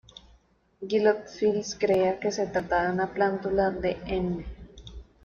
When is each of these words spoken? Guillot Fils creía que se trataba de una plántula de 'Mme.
Guillot 0.81 1.27
Fils 1.29 1.77
creía 1.79 2.19
que 2.19 2.31
se 2.31 2.47
trataba 2.47 2.87
de 2.87 2.91
una 2.93 3.13
plántula 3.13 3.69
de 3.69 3.97
'Mme. 4.03 4.45